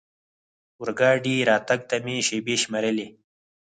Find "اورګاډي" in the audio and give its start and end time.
0.79-1.35